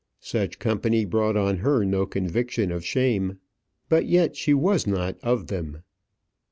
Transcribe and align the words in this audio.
Such 0.19 0.57
company 0.57 1.05
brought 1.05 1.37
on 1.37 1.57
her 1.57 1.85
no 1.85 2.07
conviction 2.07 2.71
of 2.71 2.83
shame. 2.83 3.37
But 3.87 4.07
yet 4.07 4.35
she 4.35 4.51
was 4.55 4.87
not 4.87 5.19
of 5.21 5.45
them. 5.45 5.83